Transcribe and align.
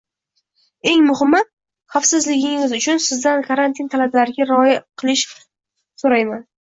Eng 0.91 1.03
muhimi, 1.09 1.41
xavfsizligingiz 1.95 2.73
uchun 2.77 3.03
sizdan 3.09 3.45
karantin 3.51 3.93
talablariga 3.95 4.35
qatʼiy 4.49 4.53
rioya 4.53 4.83
qilishingizni 5.03 6.03
soʻrayman 6.05 6.43